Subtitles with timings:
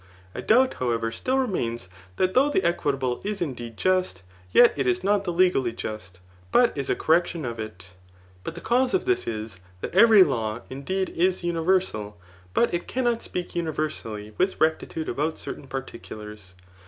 [0.33, 5.03] A doubt, however, still remains, that though the equitable is indeed just, yet it is
[5.03, 7.89] not the legally just, but is a correction of it.
[8.43, 12.19] But the cause of this is, that every law, indeed, is universal;
[12.55, 16.55] but it cannot speak universally with rectitude about certain particulars.